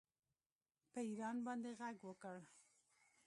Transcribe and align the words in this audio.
په 0.91 0.99
ایران 1.09 1.37
باندې 1.45 1.69
غږ 1.79 1.97
وکړ 2.07 2.37